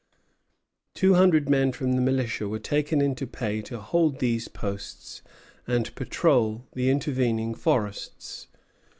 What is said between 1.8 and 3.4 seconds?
the militia were taken into